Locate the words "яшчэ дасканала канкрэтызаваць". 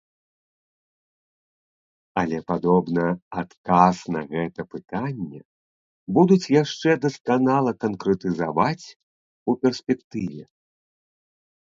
6.63-8.85